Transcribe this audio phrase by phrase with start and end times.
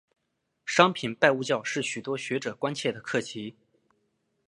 [0.65, 3.55] 商品拜物教是许多学者关切的课题。